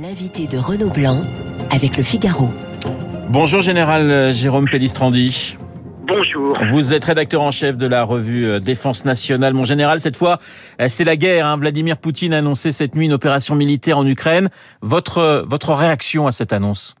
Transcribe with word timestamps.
L'invité 0.00 0.46
de 0.46 0.58
Renaud 0.58 0.92
Blanc 0.94 1.24
avec 1.72 1.96
le 1.96 2.04
Figaro. 2.04 2.50
Bonjour 3.30 3.60
Général 3.60 4.32
Jérôme 4.32 4.66
Pellistrandi. 4.70 5.56
Bonjour. 6.06 6.56
Vous 6.70 6.94
êtes 6.94 7.04
rédacteur 7.04 7.42
en 7.42 7.50
chef 7.50 7.76
de 7.76 7.88
la 7.88 8.04
revue 8.04 8.46
euh, 8.46 8.60
Défense 8.60 9.04
nationale. 9.04 9.54
Mon 9.54 9.64
général, 9.64 9.98
cette 9.98 10.16
fois, 10.16 10.38
euh, 10.80 10.84
c'est 10.86 11.02
la 11.02 11.16
guerre. 11.16 11.46
Hein. 11.46 11.56
Vladimir 11.56 11.98
Poutine 11.98 12.32
a 12.32 12.38
annoncé 12.38 12.70
cette 12.70 12.94
nuit 12.94 13.06
une 13.06 13.12
opération 13.12 13.56
militaire 13.56 13.98
en 13.98 14.06
Ukraine. 14.06 14.50
Votre, 14.82 15.18
euh, 15.18 15.42
votre 15.44 15.72
réaction 15.72 16.28
à 16.28 16.30
cette 16.32 16.52
annonce? 16.52 16.94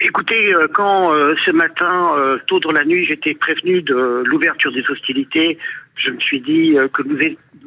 Écoutez, 0.00 0.52
quand 0.72 1.10
ce 1.46 1.50
matin, 1.50 2.12
tôt 2.46 2.60
dans 2.60 2.72
la 2.72 2.84
nuit, 2.84 3.04
j'étais 3.04 3.32
prévenu 3.32 3.80
de 3.80 4.22
l'ouverture 4.26 4.70
des 4.70 4.84
hostilités, 4.90 5.56
je 5.96 6.10
me 6.10 6.20
suis 6.20 6.42
dit 6.42 6.76
que 6.92 7.02
nous 7.02 7.18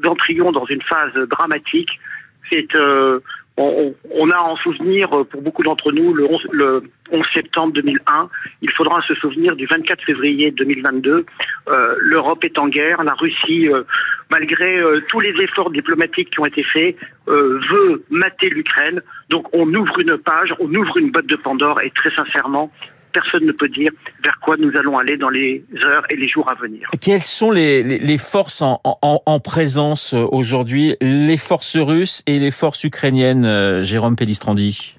entrions 0.07 0.51
dans 0.51 0.65
une 0.67 0.81
phase 0.83 1.13
dramatique. 1.27 1.89
C'est 2.51 2.67
on, 3.57 3.93
on, 4.11 4.29
a 4.29 4.37
en 4.37 4.55
souvenir 4.57 5.11
euh, 5.13 5.23
pour 5.23 5.41
beaucoup 5.41 5.63
d'entre 5.63 5.91
nous 5.91 6.13
le 6.13 6.25
11, 6.25 6.47
le 6.51 6.83
11, 7.11 7.25
septembre 7.33 7.73
2001. 7.73 8.29
Il 8.61 8.71
faudra 8.71 9.01
se 9.01 9.15
souvenir 9.15 9.55
du 9.55 9.65
24 9.65 10.03
février 10.03 10.51
2022. 10.51 11.25
Euh, 11.67 11.95
L'Europe 11.99 12.43
est 12.43 12.57
en 12.59 12.67
guerre. 12.67 13.03
La 13.03 13.13
Russie, 13.13 13.67
euh, 13.69 13.83
malgré 14.29 14.79
euh, 14.79 15.01
tous 15.09 15.19
les 15.19 15.33
efforts 15.43 15.71
diplomatiques 15.71 16.29
qui 16.29 16.39
ont 16.39 16.45
été 16.45 16.63
faits, 16.63 16.95
veut 17.27 18.05
mater 18.09 18.49
l'Ukraine. 18.49 19.01
Donc 19.29 19.47
on 19.53 19.67
ouvre 19.73 19.99
une 19.99 20.17
page, 20.17 20.53
on 20.59 20.73
ouvre 20.73 20.97
une 20.97 21.11
boîte 21.11 21.25
de 21.25 21.35
Pandore 21.35 21.81
et 21.81 21.89
très 21.89 22.09
sincèrement, 22.11 22.71
personne 23.11 23.45
ne 23.45 23.51
peut 23.51 23.69
dire 23.69 23.91
vers 24.23 24.39
quoi 24.39 24.55
nous 24.57 24.75
allons 24.77 24.97
aller 24.97 25.17
dans 25.17 25.29
les 25.29 25.63
heures 25.85 26.05
et 26.09 26.15
les 26.15 26.27
jours 26.27 26.49
à 26.49 26.55
venir. 26.55 26.89
Quelles 27.01 27.21
sont 27.21 27.51
les, 27.51 27.83
les, 27.83 28.17
forces 28.17 28.61
en, 28.61 28.81
en, 28.83 29.21
en 29.25 29.39
présence 29.39 30.13
euh, 30.13 30.25
aujourd'hui, 30.31 30.95
les 31.01 31.37
forces 31.37 31.77
russes 31.77 32.23
et 32.27 32.39
les 32.39 32.51
forces 32.51 32.83
ukrainiennes, 32.83 33.45
euh, 33.45 33.81
Jérôme 33.83 34.15
Pellistrandi? 34.15 34.97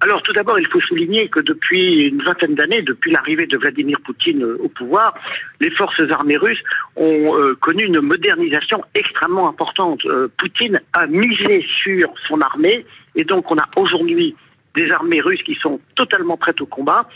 Alors 0.00 0.22
tout 0.22 0.32
d'abord, 0.34 0.58
il 0.58 0.66
faut 0.68 0.80
souligner 0.80 1.28
que 1.28 1.40
depuis 1.40 2.02
une 2.08 2.22
vingtaine 2.22 2.54
d'années, 2.54 2.82
depuis 2.82 3.10
l'arrivée 3.10 3.46
de 3.46 3.56
Vladimir 3.56 3.98
Poutine 4.04 4.42
euh, 4.42 4.58
au 4.62 4.68
pouvoir, 4.68 5.14
les 5.60 5.70
forces 5.70 6.00
armées 6.10 6.36
russes 6.36 6.62
ont 6.96 7.32
connu 7.60 7.84
une 7.84 8.00
modernisation 8.00 8.82
extrêmement 8.94 9.48
importante. 9.48 10.00
Poutine 10.38 10.80
a 10.94 11.06
misé 11.06 11.66
sur 11.68 12.12
son 12.26 12.40
armée 12.40 12.86
et 13.14 13.24
donc 13.24 13.50
on 13.50 13.56
a 13.56 13.68
aujourd'hui 13.76 14.34
des 14.76 14.90
armées 14.90 15.20
russes 15.20 15.42
qui 15.42 15.54
sont 15.56 15.80
totalement 15.94 16.36
prêtes 16.36 16.60
au 16.60 16.66
combat 16.66 17.08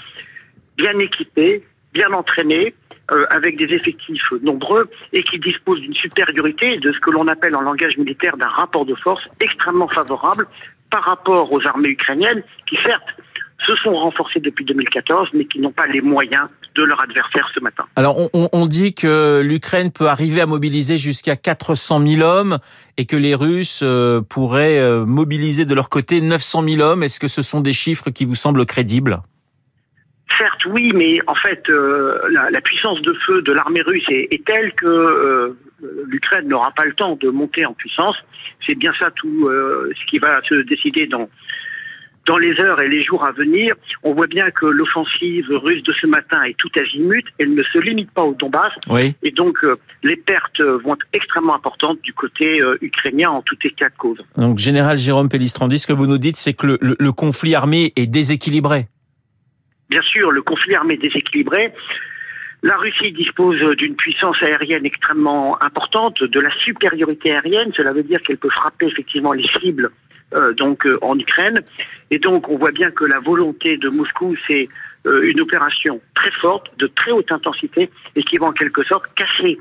bien 0.76 0.98
équipés, 0.98 1.62
bien 1.92 2.12
entraînés, 2.12 2.74
euh, 3.12 3.26
avec 3.30 3.56
des 3.56 3.74
effectifs 3.74 4.22
nombreux 4.42 4.88
et 5.12 5.24
qui 5.24 5.40
disposent 5.40 5.80
d'une 5.80 5.94
supériorité 5.94 6.76
de 6.76 6.92
ce 6.92 7.00
que 7.00 7.10
l'on 7.10 7.26
appelle 7.26 7.56
en 7.56 7.60
langage 7.60 7.96
militaire 7.98 8.36
d'un 8.36 8.46
rapport 8.46 8.86
de 8.86 8.94
force 8.94 9.24
extrêmement 9.40 9.88
favorable 9.88 10.46
par 10.90 11.02
rapport 11.02 11.52
aux 11.52 11.66
armées 11.66 11.88
ukrainiennes 11.88 12.44
qui 12.68 12.76
certes 12.84 13.08
se 13.66 13.74
sont 13.76 13.94
renforcées 13.94 14.38
depuis 14.38 14.64
2014 14.64 15.30
mais 15.34 15.44
qui 15.44 15.58
n'ont 15.58 15.72
pas 15.72 15.88
les 15.88 16.00
moyens 16.00 16.46
de 16.76 16.84
leur 16.84 17.02
adversaire 17.02 17.50
ce 17.52 17.58
matin. 17.58 17.84
Alors 17.96 18.16
on, 18.32 18.66
dit 18.66 18.94
que 18.94 19.42
l'Ukraine 19.44 19.90
peut 19.90 20.06
arriver 20.06 20.40
à 20.40 20.46
mobiliser 20.46 20.96
jusqu'à 20.96 21.34
400 21.34 22.06
000 22.06 22.22
hommes 22.22 22.58
et 22.96 23.06
que 23.06 23.16
les 23.16 23.34
Russes 23.34 23.80
euh, 23.82 24.20
pourraient 24.20 24.78
euh, 24.78 25.04
mobiliser 25.04 25.64
de 25.64 25.74
leur 25.74 25.88
côté 25.88 26.20
900 26.20 26.62
000 26.62 26.80
hommes. 26.80 27.02
Est-ce 27.02 27.18
que 27.18 27.26
ce 27.26 27.42
sont 27.42 27.60
des 27.60 27.72
chiffres 27.72 28.10
qui 28.10 28.24
vous 28.24 28.36
semblent 28.36 28.64
crédibles? 28.66 29.20
Certes, 30.38 30.64
oui, 30.66 30.92
mais 30.94 31.18
en 31.26 31.34
fait, 31.34 31.62
euh, 31.68 32.18
la, 32.30 32.60
puissance 32.60 33.00
de 33.02 33.12
feu 33.26 33.42
de 33.42 33.52
l'armée 33.52 33.82
russe 33.82 34.04
est, 34.08 34.44
telle 34.44 34.72
que 34.74 34.86
euh, 34.86 35.58
l'Ukraine 36.06 36.46
n'aura 36.48 36.70
pas 36.72 36.84
le 36.84 36.94
temps 36.94 37.16
de 37.16 37.28
monter 37.30 37.66
en 37.66 37.72
puissance. 37.74 38.16
C'est 38.66 38.76
bien 38.76 38.92
ça 38.98 39.10
tout 39.10 39.48
euh, 39.48 39.90
ce 39.98 40.06
qui 40.06 40.18
va 40.18 40.40
se 40.48 40.54
décider 40.62 41.06
dans 41.06 41.28
dans 42.26 42.36
les 42.36 42.60
heures 42.60 42.80
et 42.82 42.88
les 42.88 43.02
jours 43.02 43.24
à 43.24 43.32
venir. 43.32 43.74
On 44.02 44.12
voit 44.12 44.26
bien 44.26 44.50
que 44.50 44.66
l'offensive 44.66 45.46
russe 45.50 45.82
de 45.82 45.92
ce 45.94 46.06
matin 46.06 46.42
est 46.42 46.56
tout 46.58 46.68
azimut. 46.78 47.24
Elle 47.38 47.54
ne 47.54 47.62
se 47.62 47.78
limite 47.78 48.10
pas 48.10 48.22
au 48.22 48.34
Donbass. 48.34 48.72
Oui. 48.90 49.14
Et 49.22 49.30
donc, 49.30 49.58
les 50.02 50.16
pertes 50.16 50.60
vont 50.60 50.94
être 50.94 51.06
extrêmement 51.14 51.56
importantes 51.56 51.98
du 52.02 52.12
côté 52.12 52.60
ukrainien 52.82 53.30
en 53.30 53.40
tout 53.40 53.56
état 53.64 53.88
de 53.88 53.96
cause. 53.96 54.18
Donc, 54.36 54.58
Général 54.58 54.98
Jérôme 54.98 55.30
Pellistrandi, 55.30 55.78
ce 55.78 55.86
que 55.86 55.94
vous 55.94 56.06
nous 56.06 56.18
dites, 56.18 56.36
c'est 56.36 56.52
que 56.52 56.78
le 56.80 57.12
conflit 57.12 57.54
armé 57.54 57.94
est 57.96 58.06
déséquilibré 58.06 58.86
bien 59.90 60.02
sûr, 60.02 60.30
le 60.30 60.42
conflit 60.42 60.74
armé 60.74 60.96
déséquilibré. 60.96 61.72
La 62.62 62.76
Russie 62.76 63.12
dispose 63.12 63.58
d'une 63.76 63.96
puissance 63.96 64.42
aérienne 64.42 64.86
extrêmement 64.86 65.62
importante, 65.62 66.22
de 66.22 66.40
la 66.40 66.50
supériorité 66.58 67.32
aérienne. 67.32 67.72
Cela 67.76 67.92
veut 67.92 68.02
dire 68.02 68.20
qu'elle 68.22 68.38
peut 68.38 68.50
frapper 68.50 68.86
effectivement 68.86 69.32
les 69.32 69.48
cibles 69.60 69.90
euh, 70.34 70.52
donc 70.52 70.86
euh, 70.86 70.98
en 71.02 71.18
Ukraine. 71.18 71.60
Et 72.10 72.18
donc 72.18 72.48
on 72.48 72.56
voit 72.56 72.70
bien 72.70 72.90
que 72.90 73.04
la 73.04 73.18
volonté 73.18 73.78
de 73.78 73.88
Moscou, 73.88 74.36
c'est 74.46 74.68
euh, 75.06 75.22
une 75.22 75.40
opération 75.40 76.00
très 76.14 76.30
forte, 76.32 76.70
de 76.78 76.86
très 76.86 77.10
haute 77.10 77.32
intensité, 77.32 77.90
et 78.14 78.22
qui 78.22 78.36
va 78.36 78.46
en 78.46 78.52
quelque 78.52 78.84
sorte 78.84 79.12
casser 79.14 79.58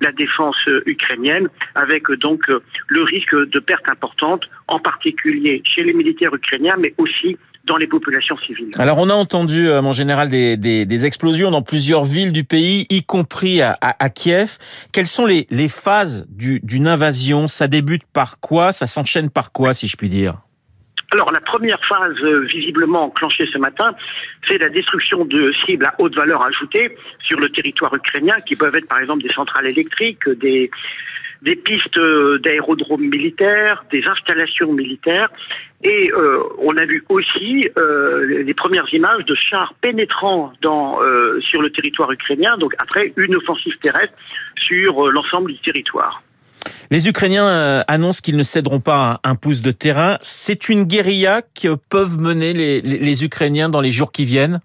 la 0.00 0.10
défense 0.10 0.68
ukrainienne, 0.84 1.48
avec 1.76 2.10
donc 2.10 2.48
le 2.88 3.02
risque 3.04 3.36
de 3.36 3.60
pertes 3.60 3.88
importantes, 3.88 4.50
en 4.66 4.80
particulier 4.80 5.62
chez 5.64 5.84
les 5.84 5.92
militaires 5.92 6.34
ukrainiens, 6.34 6.74
mais 6.76 6.92
aussi 6.98 7.38
dans 7.64 7.76
les 7.76 7.86
populations 7.86 8.36
civiles. 8.36 8.70
Alors 8.78 8.98
on 8.98 9.08
a 9.08 9.14
entendu, 9.14 9.68
euh, 9.68 9.82
mon 9.82 9.92
général, 9.92 10.28
des, 10.28 10.56
des, 10.56 10.84
des, 10.84 11.06
explosions 11.06 11.50
dans 11.50 11.62
plusieurs 11.62 12.04
villes 12.04 12.32
du 12.32 12.44
pays, 12.44 12.86
y 12.90 13.04
compris 13.04 13.62
à, 13.62 13.78
à, 13.80 14.10
Kiev. 14.10 14.58
Quelles 14.92 15.06
sont 15.06 15.26
les, 15.26 15.46
les 15.50 15.68
phases 15.68 16.26
d'une 16.28 16.88
invasion? 16.88 17.48
Ça 17.48 17.68
débute 17.68 18.02
par 18.12 18.40
quoi? 18.40 18.72
Ça 18.72 18.86
s'enchaîne 18.86 19.30
par 19.30 19.52
quoi, 19.52 19.74
si 19.74 19.86
je 19.86 19.96
puis 19.96 20.08
dire? 20.08 20.38
Alors 21.12 21.30
la 21.30 21.40
première 21.40 21.78
phase 21.84 22.16
euh, 22.22 22.46
visiblement 22.46 23.04
enclenchée 23.04 23.46
ce 23.52 23.58
matin, 23.58 23.94
c'est 24.48 24.56
la 24.56 24.70
destruction 24.70 25.26
de 25.26 25.52
cibles 25.66 25.84
à 25.84 25.94
haute 25.98 26.16
valeur 26.16 26.42
ajoutée 26.42 26.96
sur 27.22 27.38
le 27.38 27.50
territoire 27.50 27.94
ukrainien, 27.94 28.36
qui 28.46 28.56
peuvent 28.56 28.74
être 28.74 28.88
par 28.88 28.98
exemple 28.98 29.22
des 29.22 29.32
centrales 29.32 29.66
électriques, 29.66 30.26
des, 30.40 30.70
des 31.42 31.56
pistes 31.56 31.98
euh, 31.98 32.38
d'aérodromes 32.38 33.08
militaires, 33.08 33.84
des 33.92 34.02
installations 34.06 34.72
militaires, 34.72 35.30
et 35.82 36.10
euh, 36.12 36.42
on 36.58 36.76
a 36.76 36.84
vu 36.84 37.04
aussi 37.08 37.68
euh, 37.76 38.42
les 38.44 38.54
premières 38.54 38.92
images 38.94 39.24
de 39.24 39.34
chars 39.34 39.74
pénétrant 39.80 40.52
dans, 40.62 41.00
sur 41.40 41.60
le 41.60 41.70
territoire 41.70 42.10
ukrainien, 42.12 42.56
donc 42.58 42.74
après 42.78 43.12
une 43.16 43.34
offensive 43.34 43.76
terrestre 43.78 44.14
sur 44.56 45.10
l'ensemble 45.10 45.52
du 45.52 45.58
territoire. 45.58 46.22
Les 46.92 47.08
Ukrainiens 47.08 47.82
annoncent 47.88 48.20
qu'ils 48.22 48.36
ne 48.36 48.44
céderont 48.44 48.78
pas 48.78 49.20
un 49.24 49.34
pouce 49.34 49.62
de 49.62 49.72
terrain. 49.72 50.18
C'est 50.20 50.68
une 50.68 50.84
guérilla 50.84 51.42
que 51.42 51.74
peuvent 51.74 52.20
mener 52.20 52.52
les, 52.52 52.80
les 52.80 53.24
Ukrainiens 53.24 53.68
dans 53.68 53.80
les 53.80 53.90
jours 53.90 54.12
qui 54.12 54.24
viennent? 54.24 54.60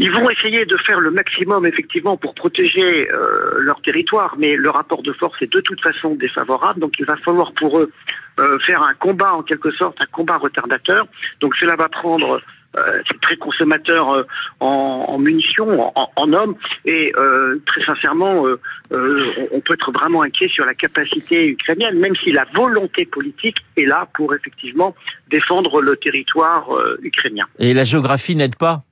Ils 0.00 0.10
vont 0.10 0.30
essayer 0.30 0.64
de 0.64 0.76
faire 0.78 0.98
le 0.98 1.10
maximum 1.10 1.66
effectivement 1.66 2.16
pour 2.16 2.34
protéger 2.34 3.06
euh, 3.12 3.58
leur 3.58 3.82
territoire, 3.82 4.34
mais 4.38 4.56
le 4.56 4.70
rapport 4.70 5.02
de 5.02 5.12
force 5.12 5.40
est 5.42 5.52
de 5.52 5.60
toute 5.60 5.80
façon 5.82 6.14
défavorable, 6.14 6.80
donc 6.80 6.94
il 6.98 7.04
va 7.04 7.16
falloir 7.16 7.52
pour 7.52 7.78
eux 7.78 7.92
euh, 8.40 8.58
faire 8.60 8.82
un 8.82 8.94
combat 8.94 9.34
en 9.34 9.42
quelque 9.42 9.70
sorte, 9.72 9.98
un 10.00 10.10
combat 10.10 10.38
retardateur. 10.38 11.06
Donc 11.40 11.54
cela 11.56 11.76
va 11.76 11.90
prendre 11.90 12.40
euh, 12.78 13.02
très 13.20 13.36
consommateur 13.36 14.10
euh, 14.10 14.22
en, 14.60 15.18
munitions, 15.18 15.92
en, 15.94 16.10
en, 16.14 16.32
hommes, 16.32 16.54
et 16.84 17.12
euh, 17.16 17.60
très 17.66 17.84
sincèrement, 17.84 18.44
on 18.92 19.60
peut 19.60 19.74
être 19.74 19.90
vraiment 19.92 20.22
inquiet 20.22 20.48
sur 20.48 20.64
la 20.64 20.74
capacité 20.74 21.48
ukrainienne, 21.48 21.98
même 21.98 22.14
si 22.16 22.30
la 22.30 22.46
volonté 22.54 23.04
politique 23.06 23.56
est 23.76 23.86
là 23.86 24.08
pour 24.14 24.34
effectivement 24.34 24.94
défendre 25.30 25.82
le 25.82 25.96
territoire 25.96 26.68
ukrainien. 27.02 27.46
Et 27.58 27.74
la 27.74 27.82
géographie 27.82 28.36
n'aide 28.36 28.56
pas? 28.56 28.84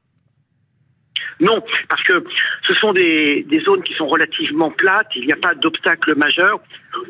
Non, 1.40 1.62
parce 1.88 2.02
que 2.02 2.24
ce 2.62 2.74
sont 2.74 2.92
des, 2.92 3.44
des 3.48 3.60
zones 3.60 3.82
qui 3.82 3.94
sont 3.94 4.06
relativement 4.06 4.70
plates, 4.70 5.08
il 5.14 5.26
n'y 5.26 5.32
a 5.32 5.36
pas 5.36 5.54
d'obstacle 5.54 6.14
majeur. 6.16 6.60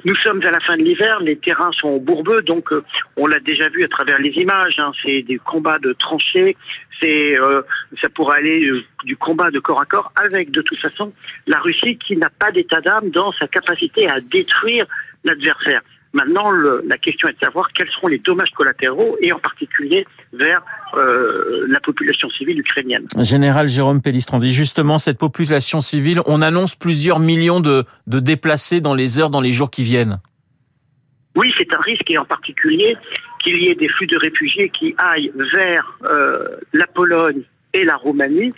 Nous 0.05 0.15
sommes 0.16 0.43
à 0.44 0.50
la 0.50 0.61
fin 0.61 0.77
de 0.77 0.83
l'hiver, 0.83 1.21
les 1.21 1.37
terrains 1.37 1.72
sont 1.72 1.97
bourbeux, 1.97 2.43
donc 2.43 2.72
euh, 2.72 2.84
on 3.17 3.27
l'a 3.27 3.41
déjà 3.41 3.69
vu 3.70 3.85
à 3.85 3.88
travers 3.88 4.19
les 4.19 4.31
images, 4.31 4.75
hein, 4.79 4.93
c'est 5.02 5.23
des 5.23 5.38
combats 5.38 5.79
de 5.79 5.94
tranchées, 5.94 6.56
c'est 7.00 7.38
euh, 7.38 7.62
ça 8.02 8.08
pourrait 8.11 8.38
aller 8.38 8.69
euh, 8.69 8.85
du 9.05 9.17
combat 9.17 9.50
de 9.50 9.61
corps 9.61 9.81
à 9.81 9.87
corps 9.87 10.12
avec 10.17 10.50
de 10.50 10.61
toute 10.61 10.79
façon 10.79 11.12
la 11.47 11.58
Russie 11.61 11.97
qui 11.97 12.17
n'a 12.17 12.29
pas 12.29 12.50
d'état 12.50 12.81
d'âme 12.81 13.11
dans 13.11 13.32
sa 13.32 13.47
capacité 13.47 14.08
à 14.11 14.20
détruire 14.20 14.85
l'adversaire. 15.25 15.81
Maintenant, 16.12 16.50
le, 16.50 16.82
la 16.87 16.96
question 16.96 17.28
est 17.28 17.34
de 17.34 17.38
savoir 17.44 17.69
quels 17.75 17.88
seront 17.90 18.08
les 18.08 18.19
dommages 18.19 18.50
collatéraux 18.50 19.16
et 19.20 19.32
en 19.32 19.38
particulier 19.38 20.06
vers 20.32 20.62
euh, 20.94 21.66
la 21.69 21.81
population 21.81 22.31
civile 22.31 22.58
ukrainienne. 22.60 23.06
Général 23.19 23.69
Jérôme 23.69 24.00
Pellistrandi, 24.00 24.52
justement, 24.52 24.99
cette 24.99 25.19
population 25.19 25.81
civile, 25.81 26.20
on 26.26 26.40
annonce 26.40 26.75
plusieurs 26.75 27.19
millions 27.19 27.60
de, 27.60 27.84
de 28.06 28.20
déplacés 28.20 28.81
dans 28.81 28.94
les 28.94 29.19
heures, 29.19 29.31
dans 29.31 29.43
les 29.43 29.52
jours 29.52 29.70
qui 29.70 29.82
viennent. 29.82 30.19
Oui, 31.37 31.52
c'est 31.58 31.72
un 31.75 31.81
risque 31.81 32.11
et 32.11 32.19
en 32.19 32.25
particulier 32.25 32.96
qu'il 33.44 33.62
y 33.62 33.69
ait 33.69 33.75
des 33.75 33.88
flux 33.88 34.06
de 34.06 34.16
réfugiés 34.16 34.70
qui 34.70 34.94
aillent 34.99 35.32
vers 35.54 35.99
euh, 36.04 36.56
la 36.72 36.87
Pologne 36.87 37.43
et 37.75 37.84
la 37.84 37.96
Roumanie 37.96 38.52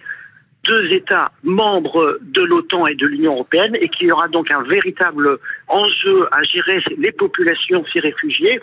deux 0.64 0.92
États 0.92 1.30
membres 1.42 2.18
de 2.20 2.42
l'OTAN 2.42 2.86
et 2.86 2.94
de 2.94 3.06
l'Union 3.06 3.32
européenne 3.32 3.76
et 3.80 3.88
qu'il 3.88 4.08
y 4.08 4.12
aura 4.12 4.28
donc 4.28 4.50
un 4.50 4.62
véritable 4.62 5.38
enjeu 5.68 6.28
à 6.32 6.42
gérer 6.42 6.82
les 6.98 7.12
populations, 7.12 7.84
ces 7.92 8.00
réfugiés. 8.00 8.60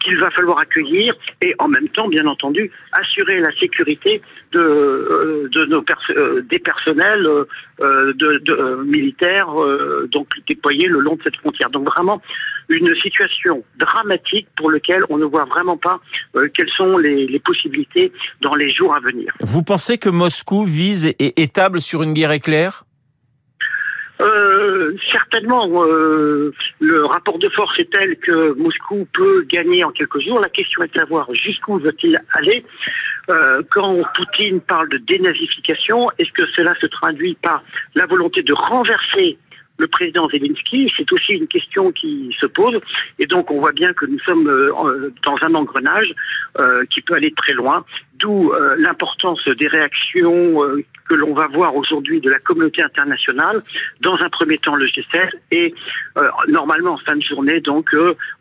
qu'il 0.00 0.18
va 0.18 0.30
falloir 0.30 0.58
accueillir 0.58 1.14
et 1.40 1.54
en 1.58 1.68
même 1.68 1.88
temps, 1.88 2.08
bien 2.08 2.26
entendu, 2.26 2.70
assurer 2.92 3.40
la 3.40 3.50
sécurité 3.52 4.20
de, 4.52 4.60
euh, 4.60 5.66
nos 5.66 5.84
euh, 6.10 6.42
des 6.42 6.58
personnels 6.58 7.26
euh, 7.80 8.84
militaires 8.84 9.52
donc 10.10 10.28
déployés 10.46 10.88
le 10.88 11.00
long 11.00 11.16
de 11.16 11.22
cette 11.22 11.36
frontière. 11.36 11.70
Donc 11.70 11.86
vraiment 11.86 12.20
une 12.68 12.94
situation 12.96 13.64
dramatique 13.76 14.48
pour 14.56 14.70
laquelle 14.70 15.02
on 15.10 15.18
ne 15.18 15.24
voit 15.24 15.44
vraiment 15.44 15.76
pas 15.76 16.00
quelles 16.54 16.70
sont 16.70 16.98
les, 16.98 17.26
les, 17.26 17.38
possibilités 17.38 18.12
dans 18.40 18.54
les 18.54 18.68
jours 18.68 18.94
à 18.94 19.00
venir. 19.00 19.32
Vous 19.40 19.62
pensez 19.62 19.98
que 19.98 20.08
Moscou 20.08 20.64
vise 20.64 21.06
et 21.06 21.42
étable 21.42 21.80
sur 21.80 22.02
une 22.02 22.14
guerre 22.14 22.32
éclair? 22.32 22.84
Euh, 24.20 24.96
certainement, 25.10 25.68
euh, 25.84 26.52
le 26.78 27.04
rapport 27.04 27.38
de 27.38 27.48
force 27.48 27.78
est 27.80 27.90
tel 27.90 28.16
que 28.16 28.52
Moscou 28.52 29.08
peut 29.12 29.44
gagner 29.48 29.82
en 29.82 29.90
quelques 29.90 30.20
jours. 30.20 30.38
La 30.38 30.48
question 30.48 30.82
est 30.84 30.94
de 30.94 31.00
savoir 31.00 31.28
jusqu'où 31.34 31.78
veut-il 31.78 32.20
aller. 32.32 32.64
Euh, 33.28 33.62
quand 33.70 34.02
Poutine 34.14 34.60
parle 34.60 34.88
de 34.88 34.98
dénazification, 34.98 36.10
est-ce 36.18 36.30
que 36.32 36.46
cela 36.46 36.74
se 36.76 36.86
traduit 36.86 37.36
par 37.42 37.64
la 37.94 38.06
volonté 38.06 38.42
de 38.42 38.52
renverser 38.52 39.38
le 39.78 39.88
président 39.88 40.28
Zelensky, 40.28 40.92
c'est 40.96 41.10
aussi 41.12 41.32
une 41.32 41.48
question 41.48 41.92
qui 41.92 42.34
se 42.40 42.46
pose. 42.46 42.80
Et 43.18 43.26
donc, 43.26 43.50
on 43.50 43.60
voit 43.60 43.72
bien 43.72 43.92
que 43.92 44.06
nous 44.06 44.20
sommes 44.20 44.48
euh, 44.48 45.12
dans 45.24 45.36
un 45.42 45.54
engrenage 45.54 46.14
euh, 46.58 46.84
qui 46.86 47.00
peut 47.00 47.14
aller 47.14 47.32
très 47.32 47.54
loin, 47.54 47.84
d'où 48.18 48.52
euh, 48.52 48.76
l'importance 48.78 49.46
des 49.48 49.66
réactions 49.68 50.60
que 51.08 51.14
l'on 51.14 51.34
va 51.34 51.48
voir 51.48 51.76
aujourd'hui 51.76 52.20
de 52.20 52.30
la 52.30 52.38
communauté 52.38 52.82
internationale. 52.82 53.62
Dans 54.00 54.16
un 54.16 54.28
premier 54.30 54.58
temps, 54.58 54.74
le 54.74 54.86
G7 54.86 55.30
et 55.50 55.74
normalement 56.48 56.92
en 56.92 56.98
fin 56.98 57.16
de 57.16 57.22
journée, 57.22 57.60
donc 57.60 57.90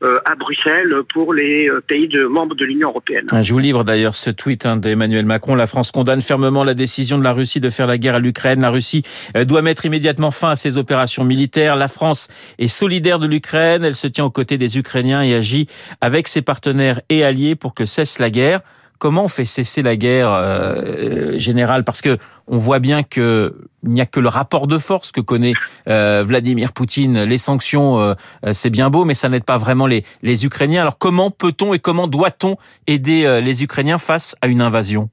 à 0.01 0.35
Bruxelles 0.35 0.95
pour 1.13 1.33
les 1.33 1.69
pays 1.87 2.07
de 2.07 2.25
membres 2.25 2.55
de 2.55 2.63
l'Union 2.63 2.89
européenne. 2.89 3.27
Je 3.41 3.51
vous 3.51 3.59
livre 3.59 3.83
d'ailleurs 3.83 4.15
ce 4.15 4.29
tweet 4.29 4.65
hein, 4.65 4.77
d'Emmanuel 4.77 5.25
Macron. 5.25 5.55
La 5.55 5.67
France 5.67 5.91
condamne 5.91 6.21
fermement 6.21 6.63
la 6.63 6.73
décision 6.73 7.17
de 7.17 7.23
la 7.23 7.33
Russie 7.33 7.59
de 7.59 7.69
faire 7.69 7.87
la 7.87 7.97
guerre 7.97 8.15
à 8.15 8.19
l'Ukraine. 8.19 8.61
La 8.61 8.69
Russie 8.69 9.03
doit 9.45 9.61
mettre 9.61 9.85
immédiatement 9.85 10.31
fin 10.31 10.51
à 10.51 10.55
ses 10.55 10.77
opérations 10.77 11.23
militaire. 11.23 11.75
La 11.75 11.87
France 11.87 12.27
est 12.59 12.67
solidaire 12.67 13.19
de 13.19 13.27
l'Ukraine, 13.27 13.83
elle 13.83 13.95
se 13.95 14.07
tient 14.07 14.25
aux 14.25 14.31
côtés 14.31 14.57
des 14.57 14.77
Ukrainiens 14.77 15.23
et 15.23 15.33
agit 15.35 15.67
avec 16.01 16.27
ses 16.27 16.41
partenaires 16.41 17.01
et 17.09 17.23
alliés 17.23 17.55
pour 17.55 17.73
que 17.73 17.85
cesse 17.85 18.19
la 18.19 18.29
guerre. 18.29 18.61
Comment 19.03 19.25
on 19.25 19.27
fait 19.27 19.43
cesser 19.43 19.81
la 19.81 19.97
guerre 19.97 20.31
euh, 20.31 21.37
générale? 21.37 21.83
Parce 21.83 22.01
que 22.01 22.17
on 22.47 22.57
voit 22.57 22.79
bien 22.79 23.03
que 23.03 23.53
il 23.83 23.89
n'y 23.89 23.99
a 23.99 24.05
que 24.05 24.21
le 24.21 24.29
rapport 24.29 24.65
de 24.65 24.77
force 24.77 25.11
que 25.11 25.19
connaît 25.19 25.51
euh, 25.89 26.23
Vladimir 26.25 26.71
Poutine. 26.71 27.23
Les 27.23 27.37
sanctions, 27.37 27.99
euh, 27.99 28.13
c'est 28.53 28.69
bien 28.69 28.89
beau, 28.89 29.03
mais 29.03 29.13
ça 29.13 29.27
n'aide 29.27 29.43
pas 29.43 29.57
vraiment 29.57 29.87
les, 29.87 30.05
les 30.21 30.45
Ukrainiens. 30.45 30.83
Alors 30.83 30.97
comment 30.97 31.31
peut-on 31.31 31.73
et 31.73 31.79
comment 31.79 32.07
doit-on 32.07 32.55
aider 32.87 33.41
les 33.41 33.61
Ukrainiens 33.61 33.97
face 33.97 34.37
à 34.41 34.47
une 34.47 34.61
invasion? 34.61 35.09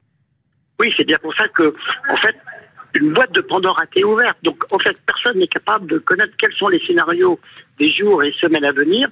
Oui, 0.78 0.94
c'est 0.96 1.04
bien 1.04 1.18
pour 1.20 1.34
ça 1.34 1.48
que, 1.48 1.74
en 2.12 2.16
fait, 2.18 2.36
une 2.94 3.12
boîte 3.12 3.32
de 3.32 3.40
Pandore 3.40 3.78
a 3.80 3.84
été 3.84 4.04
ouverte. 4.04 4.36
Donc, 4.42 4.64
en 4.72 4.78
fait, 4.78 4.96
personne 5.06 5.38
n'est 5.38 5.46
capable 5.48 5.86
de 5.86 5.98
connaître 5.98 6.32
quels 6.38 6.52
sont 6.54 6.68
les 6.68 6.80
scénarios 6.86 7.38
des 7.78 7.90
jours 7.90 8.22
et 8.22 8.32
semaines 8.32 8.64
à 8.64 8.72
venir. 8.72 9.08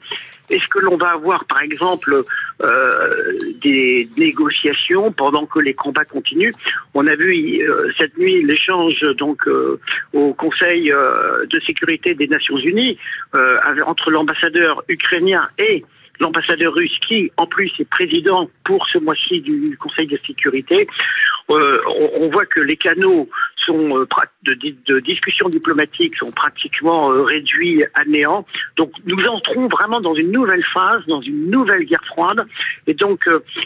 Est-ce 0.51 0.67
que 0.69 0.79
l'on 0.79 0.97
va 0.97 1.11
avoir, 1.11 1.45
par 1.45 1.63
exemple, 1.63 2.23
euh, 2.63 3.33
des 3.61 4.09
négociations 4.17 5.13
pendant 5.13 5.47
que 5.47 5.59
les 5.59 5.75
combats 5.75 6.05
continuent? 6.05 6.55
On 6.95 7.07
a 7.07 7.15
vu 7.15 7.61
euh, 7.61 7.91
cette 7.99 8.17
nuit 8.17 8.43
l'échange 8.43 9.01
donc 9.17 9.47
euh, 9.47 9.79
au 10.13 10.33
Conseil 10.35 10.91
euh, 10.91 11.45
de 11.47 11.61
sécurité 11.61 12.15
des 12.15 12.29
Nations 12.29 12.59
Unies 12.59 12.99
euh, 13.35 13.59
entre 13.87 14.11
l'ambassadeur 14.11 14.83
ukrainien 14.89 15.49
et 15.59 15.85
l'ambassadeur 16.21 16.75
russe 16.75 16.99
qui, 17.07 17.31
en 17.37 17.47
plus, 17.47 17.73
est 17.79 17.89
président 17.89 18.51
pour 18.65 18.87
ce 18.89 18.99
mois-ci 18.99 19.41
du 19.41 19.77
Conseil 19.79 20.07
de 20.07 20.19
sécurité. 20.27 20.87
Euh, 21.51 21.81
on, 22.21 22.29
voit 22.29 22.45
que 22.45 22.61
les 22.61 22.77
canaux 22.77 23.27
sont 23.57 23.97
euh, 23.97 24.07
de, 24.43 24.55
de, 24.87 25.01
discussion 25.01 25.49
diplomatique 25.49 26.15
sont 26.17 26.31
pratiquement 26.31 27.11
euh, 27.11 27.23
réduits 27.23 27.85
à 27.95 28.05
néant. 28.05 28.45
Donc 28.77 28.93
nous 29.07 29.25
entrons 29.25 29.67
vraiment 29.69 30.01
dans 30.03 30.15
une 30.15 30.31
nouvelle 30.31 30.63
phase, 30.75 31.07
dans 31.07 31.23
une 31.23 31.51
nouvelle 31.51 31.85
guerre 31.85 32.05
froide. 32.07 32.47
Et 32.87 32.93
donc 32.93 33.25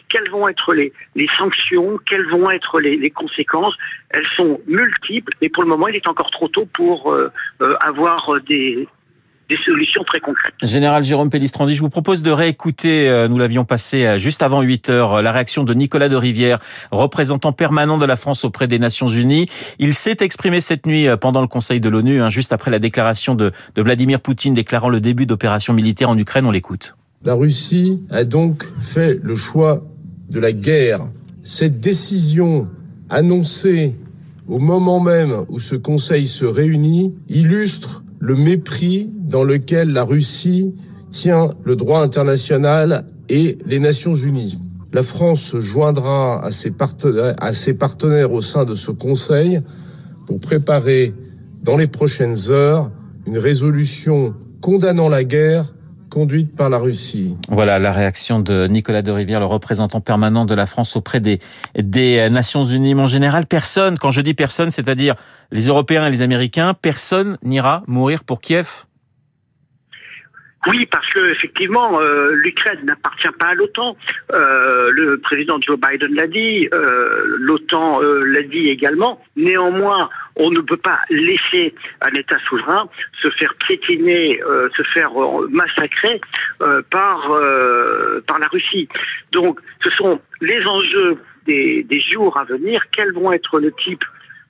quelles 0.08 0.30
vont 0.30 0.46
être 0.46 0.74
les, 0.74 0.92
les 1.16 1.26
sanctions, 1.36 1.98
quelles 2.08 2.28
vont 2.28 2.52
être 2.52 2.78
les, 2.80 2.96
les, 2.96 3.10
conséquences? 3.10 3.74
Elles 4.10 4.28
sont 4.36 4.60
multiples. 4.68 5.32
Et 5.40 5.48
pour 5.48 5.64
le 5.64 5.68
moment, 5.68 5.88
il 5.88 5.96
est 5.96 6.06
encore 6.06 6.30
trop 6.30 6.46
tôt 6.46 6.68
pour 6.72 7.16
avoir 7.80 8.40
des 8.42 8.86
des 9.48 9.56
solutions 9.64 10.02
très 10.04 10.20
concrètes. 10.20 10.54
Général 10.62 11.04
Jérôme 11.04 11.30
Pellistrandi, 11.30 11.74
je 11.74 11.80
vous 11.80 11.90
propose 11.90 12.22
de 12.22 12.30
réécouter, 12.30 13.08
euh, 13.08 13.28
nous 13.28 13.38
l'avions 13.38 13.64
passé 13.64 14.06
euh, 14.06 14.18
juste 14.18 14.42
avant 14.42 14.62
8 14.62 14.88
heures, 14.88 15.14
euh, 15.14 15.22
la 15.22 15.32
réaction 15.32 15.64
de 15.64 15.74
Nicolas 15.74 16.08
de 16.08 16.16
Rivière, 16.16 16.58
représentant 16.90 17.52
permanent 17.52 17.98
de 17.98 18.06
la 18.06 18.16
France 18.16 18.44
auprès 18.44 18.68
des 18.68 18.78
Nations 18.78 19.08
Unies. 19.08 19.48
Il 19.78 19.94
s'est 19.94 20.18
exprimé 20.20 20.60
cette 20.60 20.86
nuit 20.86 21.06
pendant 21.20 21.40
le 21.40 21.48
Conseil 21.48 21.80
de 21.80 21.88
l'ONU, 21.88 22.22
hein, 22.22 22.30
juste 22.30 22.52
après 22.52 22.70
la 22.70 22.78
déclaration 22.78 23.34
de, 23.34 23.52
de 23.74 23.82
Vladimir 23.82 24.20
Poutine 24.20 24.54
déclarant 24.54 24.88
le 24.88 25.00
début 25.00 25.26
d'opérations 25.26 25.74
militaires 25.74 26.10
en 26.10 26.18
Ukraine. 26.18 26.46
On 26.46 26.50
l'écoute. 26.50 26.94
La 27.24 27.34
Russie 27.34 28.04
a 28.10 28.24
donc 28.24 28.64
fait 28.80 29.18
le 29.22 29.36
choix 29.36 29.82
de 30.30 30.40
la 30.40 30.52
guerre. 30.52 31.00
Cette 31.44 31.80
décision 31.80 32.68
annoncée 33.10 33.94
au 34.48 34.58
moment 34.58 35.00
même 35.00 35.44
où 35.48 35.58
ce 35.58 35.74
Conseil 35.74 36.26
se 36.26 36.44
réunit 36.44 37.14
illustre 37.28 38.01
le 38.22 38.36
mépris 38.36 39.10
dans 39.18 39.42
lequel 39.42 39.88
la 39.92 40.04
Russie 40.04 40.72
tient 41.10 41.50
le 41.64 41.74
droit 41.74 42.02
international 42.02 43.04
et 43.28 43.58
les 43.66 43.80
Nations 43.80 44.14
Unies. 44.14 44.62
La 44.92 45.02
France 45.02 45.42
se 45.42 45.58
joindra 45.58 46.40
à 46.44 46.52
ses, 46.52 46.70
partenaires, 46.70 48.32
au 48.32 48.40
sein 48.40 48.64
de 48.64 48.76
ce 48.76 48.92
Conseil 48.92 49.58
pour 50.28 50.38
préparer 50.38 51.12
dans 51.64 51.76
les 51.76 51.88
prochaines 51.88 52.36
heures 52.48 52.92
une 53.26 53.38
résolution 53.38 54.34
condamnant 54.60 55.08
la 55.08 55.24
guerre 55.24 55.64
conduite 56.12 56.54
par 56.54 56.68
la 56.68 56.78
Russie. 56.78 57.36
Voilà 57.48 57.78
la 57.78 57.92
réaction 57.92 58.38
de 58.40 58.66
Nicolas 58.66 59.00
de 59.00 59.10
Rivière, 59.10 59.40
le 59.40 59.46
représentant 59.46 60.02
permanent 60.02 60.44
de 60.44 60.54
la 60.54 60.66
France 60.66 60.94
auprès 60.94 61.20
des, 61.20 61.40
des 61.74 62.28
Nations 62.28 62.64
Unies. 62.66 62.94
En 62.94 63.06
général, 63.06 63.46
personne, 63.46 63.96
quand 63.96 64.10
je 64.10 64.20
dis 64.20 64.34
personne, 64.34 64.70
c'est-à-dire 64.70 65.14
les 65.50 65.68
Européens 65.68 66.06
et 66.06 66.10
les 66.10 66.20
Américains, 66.20 66.74
personne 66.74 67.38
n'ira 67.42 67.82
mourir 67.86 68.24
pour 68.24 68.40
Kiev 68.40 68.84
oui, 70.68 70.86
parce 70.86 71.08
que 71.08 71.32
effectivement, 71.32 72.00
euh, 72.00 72.30
l'Ukraine 72.34 72.78
n'appartient 72.84 73.28
pas 73.38 73.48
à 73.48 73.54
l'OTAN. 73.54 73.96
Euh, 74.32 74.90
le 74.92 75.18
président 75.18 75.60
Joe 75.60 75.76
Biden 75.78 76.14
l'a 76.14 76.28
dit, 76.28 76.68
euh, 76.72 77.08
l'OTAN 77.38 78.00
l'a 78.00 78.42
dit 78.42 78.68
également. 78.68 79.20
Néanmoins, 79.34 80.08
on 80.36 80.50
ne 80.50 80.60
peut 80.60 80.76
pas 80.76 81.00
laisser 81.10 81.74
un 82.00 82.12
État 82.14 82.38
souverain 82.48 82.88
se 83.20 83.28
faire 83.30 83.54
piétiner, 83.66 84.40
se 84.76 84.82
faire 84.94 85.10
massacrer 85.50 86.20
par 86.90 87.28
par 88.26 88.38
la 88.38 88.46
Russie. 88.48 88.88
Donc, 89.32 89.58
ce 89.82 89.90
sont 89.90 90.20
les 90.40 90.64
enjeux 90.64 91.18
des, 91.46 91.82
des 91.82 92.00
jours 92.00 92.38
à 92.38 92.44
venir. 92.44 92.80
Quels 92.92 93.12
vont 93.12 93.32
être 93.32 93.58
le 93.58 93.72
type 93.72 94.04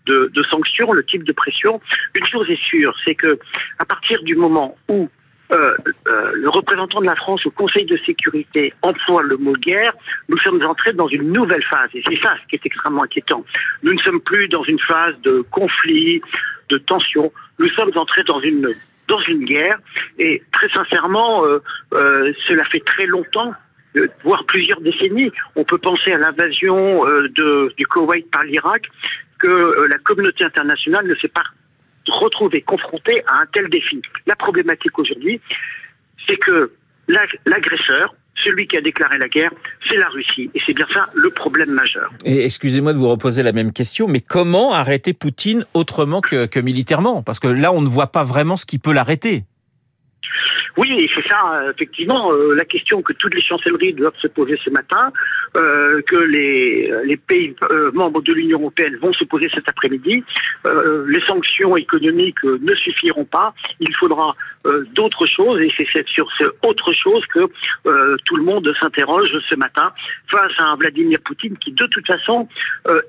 de, 0.07 0.31
de 0.35 0.43
sanctions, 0.43 0.93
le 0.93 1.05
type 1.05 1.25
de 1.25 1.33
pression? 1.33 1.81
Une 2.15 2.27
chose 2.27 2.49
est 2.51 2.63
sûre, 2.63 2.95
c'est 3.05 3.15
que 3.15 3.39
à 3.79 3.85
partir 3.85 4.23
du 4.23 4.35
moment 4.37 4.77
où 4.89 5.09
euh, 5.53 5.77
euh, 6.09 6.33
le 6.35 6.49
représentant 6.49 7.01
de 7.01 7.07
la 7.07 7.17
France 7.17 7.45
au 7.45 7.51
Conseil 7.51 7.85
de 7.85 7.97
sécurité 7.99 8.73
emploie 8.81 9.23
le 9.23 9.37
mot 9.37 9.53
guerre, 9.53 9.93
nous 10.29 10.39
sommes 10.39 10.65
entrés 10.65 10.93
dans 10.95 11.09
une 11.09 11.31
nouvelle 11.31 11.63
phase. 11.65 11.91
Et 11.95 12.03
c'est 12.09 12.21
ça 12.23 12.35
ce 12.43 12.49
qui 12.49 12.57
est 12.57 12.65
extrêmement 12.67 13.03
inquiétant. 13.03 13.45
Nous 13.83 13.93
ne 13.93 13.99
sommes 13.99 14.21
plus 14.21 14.49
dans 14.49 14.63
une 14.65 14.79
phase 14.81 15.15
de 15.23 15.45
conflit, 15.51 16.23
de 16.71 16.79
tension. 16.79 17.33
Nous 17.59 17.69
sommes 17.71 17.93
entrés 17.97 18.25
dans 18.25 18.41
une 18.41 18.75
dans 19.09 19.21
une 19.23 19.45
guerre. 19.45 19.79
Et 20.19 20.43
très 20.53 20.69
sincèrement, 20.71 21.45
euh, 21.45 22.33
cela 22.47 22.65
fait 22.67 22.81
très 22.85 23.07
longtemps 23.07 23.53
voire 24.25 24.47
plusieurs 24.47 24.81
décennies. 24.81 25.31
On 25.55 25.65
peut 25.65 25.77
penser 25.77 26.13
à 26.13 26.17
l'invasion 26.17 27.05
du 27.77 27.87
Koweït 27.87 28.31
par 28.31 28.43
l'Irak, 28.45 28.85
que 29.39 29.87
la 29.87 29.99
communauté 29.99 30.45
internationale 30.45 31.07
ne 31.07 31.15
s'est 31.17 31.29
pas 31.29 31.43
retrouver 32.11 32.63
confronté 32.63 33.23
à 33.27 33.43
un 33.43 33.47
tel 33.53 33.69
défi. 33.69 34.01
La 34.27 34.37
problématique 34.37 34.99
aujourd'hui, 34.99 35.41
c'est 36.27 36.37
que 36.37 36.73
l'agresseur, 37.47 38.15
celui 38.37 38.67
qui 38.67 38.77
a 38.77 38.81
déclaré 38.81 39.19
la 39.19 39.29
guerre, 39.29 39.51
c'est 39.89 39.97
la 39.97 40.09
Russie. 40.09 40.51
Et 40.55 40.61
c'est 40.67 40.75
bien 40.75 40.87
ça 40.93 41.09
le 41.15 41.31
problème 41.31 41.71
majeur. 41.71 42.11
Et 42.25 42.45
excusez-moi 42.45 42.93
de 42.93 42.99
vous 42.99 43.09
reposer 43.09 43.43
la 43.43 43.53
même 43.53 43.73
question, 43.73 44.09
mais 44.09 44.21
comment 44.21 44.73
arrêter 44.73 45.13
Poutine 45.13 45.65
autrement 45.75 46.21
que, 46.21 46.47
que 46.47 46.61
militairement? 46.61 47.23
Parce 47.23 47.39
que 47.39 47.49
là, 47.49 47.73
on 47.73 47.83
ne 47.83 47.89
voit 47.89 48.09
pas 48.09 48.25
vraiment 48.25 48.57
ce 48.57 48.67
qui 48.67 48.79
peut 48.79 48.93
l'arrêter. 48.93 49.45
Oui, 50.77 50.89
et 50.99 51.11
c'est 51.15 51.27
ça, 51.29 51.63
effectivement, 51.71 52.33
euh, 52.33 52.55
la 52.55 52.65
question 52.65 53.03
que 53.03 53.13
toutes 53.13 53.35
les 53.35 53.43
chancelleries 53.43 53.93
doivent 53.93 54.17
se 54.19 54.29
poser 54.29 54.59
ce 54.65 54.71
matin, 54.71 55.13
euh, 55.55 56.01
que 56.03 56.17
les, 56.17 57.17
pays 57.27 57.55
euh, 57.71 57.93
membres 57.93 58.23
de 58.23 58.33
l'Union 58.33 58.59
européenne 58.59 58.97
vont 58.97 59.13
se 59.13 59.25
poser 59.25 59.51
cet 59.55 59.69
après-midi. 59.69 60.25
Euh, 60.65 61.05
les 61.09 61.21
sanctions 61.27 61.77
économiques 61.77 62.43
ne 62.43 62.75
suffiront 62.75 63.27
pas. 63.27 63.55
Il 63.81 63.95
faudra 63.97 64.35
d'autres 64.95 65.27
choses, 65.27 65.61
et 65.61 65.69
c'est 65.77 66.07
sur 66.07 66.31
ce 66.39 66.45
autre 66.63 66.93
chose 66.93 67.27
que 67.35 67.41
tout 68.25 68.37
le 68.37 68.45
monde 68.45 68.73
s'interroge 68.81 69.33
ce 69.51 69.57
matin 69.57 69.93
face 70.31 70.53
à 70.59 70.67
un 70.67 70.77
Vladimir 70.77 71.19
Poutine 71.25 71.57
qui, 71.59 71.73
de 71.73 71.87
toute 71.87 72.07
façon, 72.07 72.49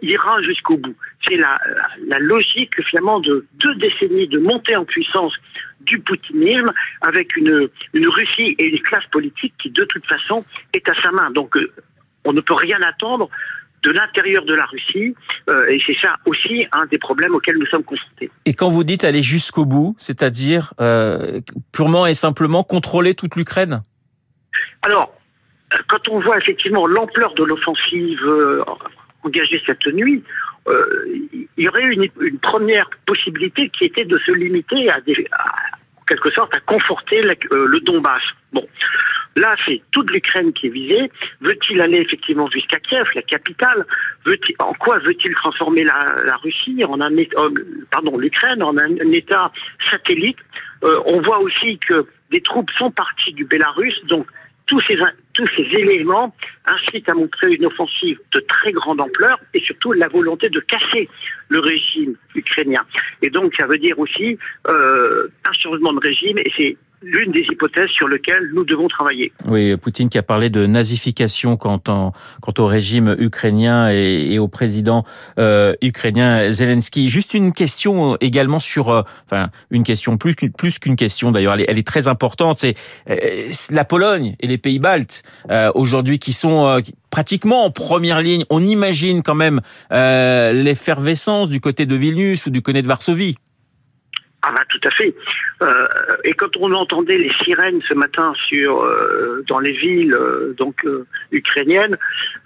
ira 0.02 0.42
jusqu'au 0.42 0.78
bout. 0.78 0.96
C'est 1.28 1.38
la, 1.38 1.60
la 2.08 2.18
logique, 2.18 2.74
finalement, 2.90 3.20
de 3.20 3.46
deux 3.64 3.76
décennies 3.76 4.28
de 4.28 4.40
montée 4.40 4.76
en 4.76 4.84
puissance 4.84 5.34
du 5.86 6.00
poutinisme 6.00 6.72
avec 7.02 7.36
une, 7.36 7.53
une 7.94 8.08
Russie 8.08 8.56
et 8.58 8.66
une 8.66 8.82
classe 8.82 9.06
politique 9.12 9.54
qui, 9.60 9.70
de 9.70 9.84
toute 9.86 10.06
façon, 10.06 10.46
est 10.74 10.88
à 10.90 10.94
sa 11.02 11.12
main. 11.12 11.32
Donc, 11.32 11.56
euh, 11.58 11.72
on 12.26 12.34
ne 12.34 12.42
peut 12.42 12.54
rien 12.54 12.82
attendre 12.82 13.30
de 13.84 13.92
l'intérieur 13.92 14.46
de 14.46 14.54
la 14.54 14.66
Russie, 14.66 15.14
euh, 15.50 15.66
et 15.68 15.82
c'est 15.86 15.98
ça 16.02 16.14
aussi 16.26 16.66
un 16.72 16.86
des 16.86 16.98
problèmes 16.98 17.36
auxquels 17.36 17.58
nous 17.58 17.66
sommes 17.66 17.84
confrontés. 17.84 18.32
Et 18.46 18.54
quand 18.54 18.70
vous 18.70 18.86
dites 18.86 19.04
aller 19.04 19.22
jusqu'au 19.22 19.66
bout, 19.66 19.96
c'est-à-dire 20.00 20.74
euh, 20.80 21.42
purement 21.74 22.06
et 22.08 22.14
simplement 22.14 22.64
contrôler 22.64 23.14
toute 23.14 23.36
l'Ukraine? 23.36 23.82
Alors, 24.84 25.14
quand 25.88 26.08
on 26.10 26.22
voit 26.22 26.38
effectivement 26.38 26.88
l'ampleur 26.88 27.34
de 27.34 27.44
l'offensive 27.44 28.22
engagée 29.24 29.62
cette 29.66 29.86
nuit, 29.88 30.24
il 30.68 31.48
y 31.58 31.68
aurait 31.68 31.84
une, 31.84 32.08
une, 32.22 32.40
première 32.40 32.90
possibilité 33.06 33.70
qui 33.70 33.86
était 33.86 34.06
de 34.06 34.18
se 34.20 34.32
limiter 34.32 34.90
à, 34.92 35.02
des, 35.02 35.28
en 35.34 35.83
quelque 36.14 36.32
sorte 36.32 36.56
à 36.56 36.60
conforter 36.60 37.22
euh, 37.24 37.68
le 37.68 37.80
Donbass. 37.80 38.22
Bon, 38.52 38.68
là 39.36 39.56
c'est 39.66 39.82
toute 39.92 40.12
l'Ukraine 40.12 40.54
qui 40.54 40.68
est 40.68 40.70
visée. 40.70 41.12
Veut-il 41.42 41.82
aller 41.82 41.98
effectivement 41.98 42.50
jusqu'à 42.50 42.80
Kiev, 42.80 43.08
la 43.16 43.22
capitale? 43.24 43.86
En 44.60 44.74
quoi 44.74 45.00
veut-il 45.00 45.34
transformer 45.36 45.84
la, 45.84 46.36
Russie 46.44 46.84
en 46.86 47.02
un 47.02 47.12
pardon 47.92 48.18
l'Ukraine 48.18 48.62
en 48.62 48.78
un, 48.78 49.12
État 49.12 49.52
satellite? 49.90 50.38
Euh, 50.84 51.02
On 51.06 51.22
voit 51.22 51.40
aussi 51.40 51.80
que 51.80 52.06
des 52.32 52.42
troupes 52.42 52.72
sont 52.78 52.92
parties 52.92 53.34
du 53.34 53.46
Bélarus, 53.46 54.00
donc 54.06 54.28
tous 54.66 54.80
ces, 54.88 54.96
tous 55.34 55.48
ces 55.56 55.64
éléments 55.78 56.34
incitent 56.66 57.10
à 57.10 57.14
montrer 57.14 57.54
une 57.54 57.66
offensive 57.66 58.20
de 58.34 58.40
très 58.42 58.72
grande 58.72 59.02
ampleur 59.02 59.40
et 59.54 59.60
surtout 59.60 59.92
la 59.94 60.08
volonté 60.08 60.50
de 60.50 60.60
casser 60.60 61.10
le 61.50 61.60
régime 61.60 62.16
ukrainien. 62.36 62.82
Et 63.22 63.30
donc 63.30 63.54
ça 63.60 63.68
veut 63.68 63.78
dire 63.78 63.98
aussi 64.00 64.38
euh, 64.70 65.28
un 65.46 65.54
changement 65.54 65.94
de 65.94 66.00
régime 66.00 66.38
et 66.38 66.52
c'est 66.58 66.78
l'une 67.04 67.32
des 67.32 67.42
hypothèses 67.52 67.90
sur 67.90 68.08
lesquelles 68.08 68.50
nous 68.54 68.64
devons 68.64 68.88
travailler. 68.88 69.32
Oui, 69.46 69.76
Poutine 69.78 70.10
qui 70.10 70.18
a 70.18 70.24
parlé 70.24 70.50
de 70.50 70.66
nazification 70.66 71.58
quant, 71.58 71.82
au 72.58 72.66
régime 72.66 73.16
ukrainien 73.20 73.90
et, 73.90 74.40
au 74.40 74.48
président 74.48 75.04
euh, 75.40 75.74
ukrainien 75.82 76.50
Zelensky. 76.50 77.10
Juste 77.10 77.34
une 77.34 77.54
question 77.54 78.18
également 78.22 78.60
sur, 78.60 78.90
euh, 78.90 79.02
enfin 79.26 79.50
une 79.70 79.84
question 79.84 80.18
plus 80.18 80.36
qu'une 80.36 80.52
plus 80.52 80.80
qu'une 80.80 80.96
question 80.96 81.32
d'ailleurs, 81.32 81.54
elle, 81.56 81.62
est, 81.62 81.66
elle 81.68 81.78
est 81.78 81.88
très 81.88 82.08
importante. 82.08 82.60
C'est 82.60 82.76
euh, 83.10 83.16
la 83.70 83.86
Pologne 83.86 84.36
et 84.40 84.48
les 84.48 84.58
pays 84.58 84.80
baltes 84.80 85.23
euh, 85.50 85.72
aujourd'hui 85.76 86.20
qui 86.20 86.34
sont 86.34 86.66
euh, 86.66 86.80
pratiquement 87.10 87.66
en 87.66 87.72
première 87.72 88.22
ligne. 88.22 88.46
On 88.50 88.64
imagine 88.64 89.24
quand 89.24 89.36
même 89.36 89.62
l'effervescence 89.92 91.50
du 91.50 91.60
côté 91.60 91.86
de 91.86 91.96
Vilnius 91.96 92.46
ou 92.46 92.50
du 92.50 92.62
côté 92.62 92.82
de 92.82 92.88
Varsovie. 92.88 93.36
Ah 94.46 94.52
bah 94.52 94.64
tout 94.68 94.80
à 94.86 94.92
fait. 94.92 95.16
Euh, 95.62 95.86
et 96.26 96.34
quand 96.34 96.58
on 96.58 96.74
entendait 96.74 97.18
les 97.18 97.32
sirènes 97.44 97.82
ce 97.88 97.94
matin 97.94 98.34
sur 98.50 98.82
euh, 98.82 99.42
dans 99.48 99.60
les 99.60 99.72
villes 99.72 100.14
euh, 100.14 100.54
donc 100.58 100.86
ukrainiennes, 101.32 101.98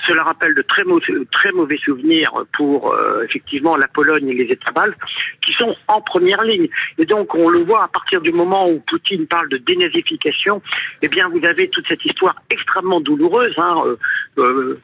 cela 0.08 0.22
rappelle 0.22 0.54
de 0.54 0.62
très 0.62 0.84
mauvais, 0.84 1.78
souvenirs 1.78 2.32
pour 2.56 2.96
effectivement 3.24 3.76
la 3.76 3.88
Pologne 3.88 4.30
et 4.30 4.34
les 4.34 4.52
États 4.52 4.72
baltes 4.72 4.98
qui 5.42 5.54
sont 5.54 5.76
en 5.88 6.02
première 6.02 6.44
ligne. 6.44 6.68
Et 7.00 7.06
donc 7.06 7.34
on 7.34 7.50
le 7.50 7.64
voit 7.64 7.84
à 7.84 7.88
partir 7.88 8.22
du 8.22 8.32
moment 8.32 8.70
où 8.70 8.80
Poutine 8.80 9.26
parle 9.26 9.50
de 9.50 9.58
dénazification, 9.58 10.62
eh 11.02 11.08
bien 11.08 11.30
vous 11.30 11.44
avez 11.46 11.70
toute 11.70 11.88
cette 11.88 12.06
histoire 12.06 12.36
extrêmement 12.50 13.02
douloureuse 13.02 13.56
hein, 13.58 13.84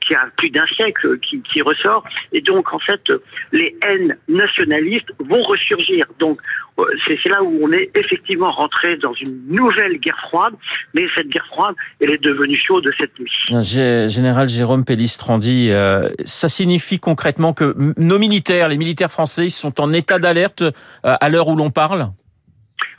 qui 0.02 0.16
a 0.16 0.28
plus 0.38 0.50
d'un 0.50 0.66
siècle 0.68 1.20
qui, 1.20 1.42
qui 1.42 1.62
ressort. 1.62 2.04
Et 2.32 2.42
donc 2.42 2.74
en 2.74 2.80
fait 2.80 3.12
les 3.52 3.76
haines 3.84 4.18
nationalistes 4.28 5.12
vont 5.20 5.44
ressurgir. 5.44 6.06
Donc 6.20 6.42
c'est 7.06 7.30
là 7.30 7.44
où 7.44 7.60
on 7.62 7.72
est 7.72 7.92
effectivement 7.98 8.52
rentré 8.52 8.98
dans 8.98 9.14
une 9.14 9.42
nouvelle 9.48 9.98
guerre 10.00 10.20
froide, 10.28 10.54
mais 10.94 11.06
cette 11.16 11.28
guerre 11.28 11.46
froide, 11.48 11.76
elle 12.00 12.12
est 12.12 12.22
devenue 12.22 12.56
chaude 12.56 12.90
cette 12.98 13.18
nuit. 13.20 13.32
Général 14.10 14.48
Jérôme 14.48 14.86
Pellistrandi, 14.86 15.70
euh, 15.72 16.10
ça 16.26 16.50
signifie 16.50 17.00
concrètement 17.00 17.54
que 17.54 17.76
nos 17.98 18.20
militaires, 18.20 18.70
les 18.70 18.78
militaires 18.78 19.12
français, 19.12 19.50
sont 19.50 19.80
en 19.80 19.94
état 19.94 20.20
d'alerte 20.20 20.62
euh, 20.62 20.72
à 21.04 21.30
l'heure 21.30 21.48
où 21.48 21.56
l'on 21.56 21.70
parle? 21.70 22.10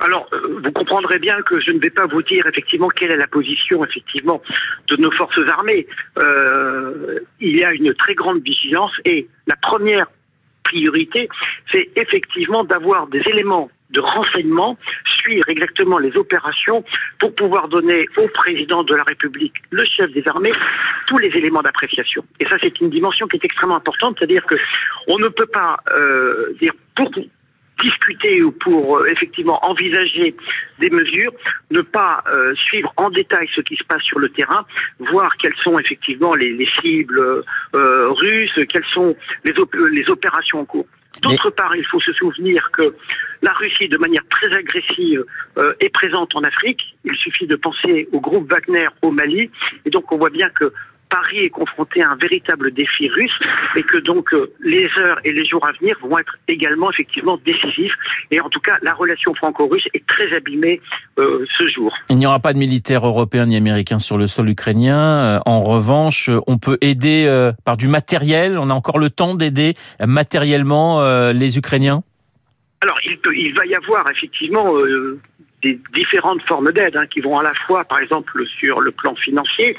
Alors, 0.01 0.27
euh, 0.33 0.61
vous 0.63 0.73
comprendrez 0.73 1.19
bien 1.19 1.41
que 1.43 1.61
je 1.61 1.71
ne 1.71 1.79
vais 1.79 1.91
pas 1.91 2.07
vous 2.07 2.23
dire 2.23 2.47
effectivement 2.47 2.89
quelle 2.89 3.13
est 3.13 3.17
la 3.17 3.27
position 3.27 3.85
effectivement 3.85 4.43
de 4.89 4.97
nos 4.97 5.11
forces 5.13 5.39
armées. 5.49 5.87
Euh, 6.19 7.21
il 7.41 7.59
y 7.59 7.65
a 7.65 7.73
une 7.73 7.95
très 7.95 8.15
grande 8.15 8.43
vigilance 8.43 8.93
et 9.05 9.29
la 9.47 9.57
première 9.57 10.07
priorité, 10.65 11.29
c'est 11.71 11.89
effectivement 11.97 12.65
d'avoir 12.65 13.07
des 13.07 13.23
éléments 13.27 13.71
de 13.91 14.01
renseignement, 14.01 14.77
suivre 15.07 15.49
exactement 15.49 15.99
les 15.99 16.17
opérations 16.17 16.85
pour 17.19 17.35
pouvoir 17.35 17.69
donner 17.69 18.07
au 18.17 18.27
président 18.29 18.83
de 18.83 18.95
la 18.95 19.05
République, 19.05 19.55
le 19.71 19.85
chef 19.85 20.11
des 20.13 20.27
armées, 20.27 20.53
tous 21.07 21.19
les 21.19 21.29
éléments 21.29 21.63
d'appréciation. 21.63 22.25
Et 22.41 22.47
ça, 22.47 22.57
c'est 22.61 22.81
une 22.81 22.91
dimension 22.91 23.27
qui 23.29 23.37
est 23.37 23.45
extrêmement 23.45 23.77
importante, 23.77 24.17
c'est-à-dire 24.19 24.45
que 24.47 24.57
on 25.07 25.19
ne 25.19 25.29
peut 25.29 25.47
pas 25.47 25.77
euh, 25.97 26.55
dire 26.61 26.73
pour 26.95 27.11
discuter 27.83 28.43
ou 28.43 28.53
pour 28.53 28.99
euh, 28.99 29.07
effectivement 29.07 29.65
envisager 29.65 30.35
des 30.79 30.91
mesures, 30.91 31.33
ne 31.71 31.81
pas 31.81 32.23
euh, 32.29 32.55
suivre 32.55 32.93
en 32.97 33.11
détail 33.11 33.49
ce 33.55 33.61
qui 33.61 33.77
se 33.77 33.85
passe 33.85 34.03
sur 34.03 34.19
le 34.19 34.29
terrain, 34.29 34.65
voir 34.99 35.37
quelles 35.39 35.57
sont 35.57 35.79
effectivement 35.79 36.35
les, 36.35 36.53
les 36.53 36.69
cibles 36.81 37.43
euh, 37.75 38.09
russes, 38.11 38.59
quelles 38.69 38.85
sont 38.85 39.17
les, 39.45 39.55
les 39.93 40.11
opérations 40.11 40.61
en 40.61 40.65
cours. 40.65 40.87
D'autre 41.23 41.51
part, 41.51 41.77
il 41.77 41.87
faut 41.87 42.01
se 42.01 42.13
souvenir 42.13 42.71
que 42.73 42.95
la 43.41 43.53
Russie, 43.53 43.89
de 43.89 43.97
manière 43.99 44.27
très 44.29 44.53
agressive, 44.53 45.25
est 45.79 45.89
présente 45.91 46.35
en 46.35 46.41
Afrique. 46.41 46.97
Il 47.05 47.15
suffit 47.15 47.47
de 47.47 47.55
penser 47.55 48.09
au 48.11 48.21
groupe 48.21 48.51
Wagner 48.51 48.89
au 49.01 49.13
Mali. 49.13 49.49
Et 49.85 49.91
donc, 49.91 50.11
on 50.11 50.19
voit 50.19 50.31
bien 50.31 50.51
que 50.51 50.73
Paris 51.09 51.39
est 51.39 51.51
confronté 51.51 52.03
à 52.03 52.11
un 52.11 52.17
véritable 52.17 52.73
défi 52.73 53.09
russe 53.09 53.39
et 53.77 53.83
que 53.83 53.99
donc 53.99 54.33
euh, 54.33 54.53
les 54.61 54.89
heures 54.99 55.19
et 55.25 55.33
les 55.33 55.45
jours 55.45 55.67
à 55.67 55.73
venir 55.73 55.97
vont 56.03 56.19
être 56.19 56.37
également 56.49 56.91
effectivement 56.91 57.39
décisifs. 57.45 57.95
Et 58.31 58.41
en 58.41 58.49
tout 58.49 58.61
cas, 58.61 58.77
la 58.83 58.95
relation 58.95 59.35
franco-russe 59.35 59.87
est 59.95 60.07
très 60.07 60.35
abîmée 60.35 60.81
euh, 61.19 61.45
ce 61.59 61.69
jour. 61.69 61.95
Il 62.11 62.19
n'y 62.19 62.27
aura 62.27 62.41
pas 62.41 62.53
de 62.53 62.59
militaires 62.59 63.07
européens 63.07 63.47
ni 63.47 63.57
américains 63.57 63.99
sur 63.99 64.19
le 64.19 64.27
sol 64.27 64.49
ukrainien. 64.49 64.99
Euh, 64.99 65.39
en 65.47 65.63
revanche, 65.63 66.31
on 66.47 66.59
peut 66.59 66.79
aider 66.81 67.05
par 67.65 67.77
du 67.77 67.89
matériel. 67.89 68.59
On 68.59 68.71
a 68.71 68.75
encore 68.75 68.99
le 68.99 69.11
temps 69.11 69.35
d'aider 69.35 69.75
matériellement 70.05 71.03
les 71.33 71.59
Ukrainiens? 71.59 72.03
Alors, 72.83 72.99
il, 73.07 73.19
peut, 73.19 73.35
il 73.35 73.55
va 73.55 73.65
y 73.67 73.75
avoir 73.75 74.05
effectivement 74.11 74.75
des 75.65 75.81
différentes 75.95 76.43
formes 76.43 76.71
d'aide 76.73 76.97
hein, 76.97 77.07
qui 77.07 77.21
vont 77.21 77.37
à 77.39 77.43
la 77.43 77.55
fois, 77.67 77.85
par 77.85 77.99
exemple, 77.99 78.45
sur 78.61 78.81
le 78.81 78.93
plan 78.93 79.15
financier, 79.17 79.77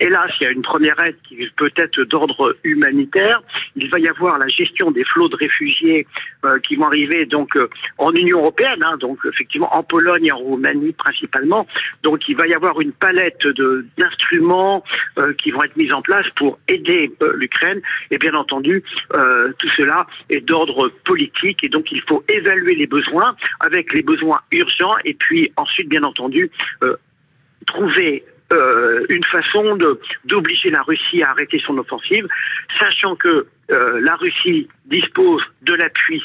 hélas, 0.00 0.30
il 0.40 0.44
y 0.44 0.46
a 0.46 0.50
une 0.50 0.62
première 0.62 1.00
aide 1.04 1.16
qui 1.28 1.36
peut 1.56 1.70
être 1.76 2.02
d'ordre 2.04 2.56
humanitaire. 2.64 3.42
Il 3.76 3.88
va 3.90 3.98
y 3.98 4.08
avoir 4.08 4.38
la 4.38 4.48
gestion 4.48 4.90
des 4.90 5.04
flots 5.04 5.28
de 5.28 5.36
réfugiés 5.36 6.06
euh, 6.44 6.58
qui 6.60 6.76
vont 6.76 6.86
arriver 6.86 7.26
donc 7.26 7.56
euh, 7.56 7.68
en 7.98 8.12
Union 8.12 8.38
européenne, 8.38 8.82
hein, 8.84 8.96
donc 8.98 9.18
effectivement 9.24 9.74
en 9.74 9.82
Pologne 9.82 10.26
et 10.26 10.32
en 10.32 10.38
Roumanie 10.38 10.92
principalement. 10.92 11.66
Donc 12.02 12.28
il 12.28 12.36
va 12.36 12.46
y 12.46 12.54
avoir 12.54 12.80
une 12.80 12.92
palette 12.92 13.46
de 13.46 13.86
d'instruments 13.98 14.84
qui 15.38 15.50
vont 15.50 15.62
être 15.62 15.76
mis 15.76 15.92
en 15.92 16.02
place 16.02 16.26
pour 16.36 16.58
aider 16.68 17.12
l'Ukraine. 17.34 17.80
Et 18.10 18.18
bien 18.18 18.34
entendu, 18.34 18.82
tout 19.10 19.68
cela 19.76 20.06
est 20.28 20.40
d'ordre 20.40 20.88
politique 21.04 21.62
et 21.64 21.68
donc 21.68 21.92
il 21.92 22.00
faut 22.02 22.24
évaluer 22.28 22.74
les 22.74 22.86
besoins 22.86 23.36
avec 23.60 23.92
les 23.92 24.02
besoins 24.02 24.40
urgents 24.52 24.96
et 25.04 25.14
puis 25.14 25.52
ensuite 25.56 25.88
bien 25.88 26.02
entendu 26.02 26.50
trouver 27.66 28.24
euh, 28.52 29.06
une 29.08 29.24
façon 29.24 29.78
d'obliger 30.24 30.70
la 30.70 30.82
Russie 30.82 31.22
à 31.22 31.30
arrêter 31.30 31.62
son 31.64 31.78
offensive, 31.78 32.26
sachant 32.78 33.14
que 33.14 33.46
euh, 33.70 34.00
la 34.02 34.16
Russie 34.16 34.68
dispose 34.86 35.42
de 35.62 35.74
l'appui 35.74 36.20